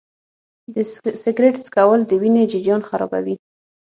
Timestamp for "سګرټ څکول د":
1.23-2.11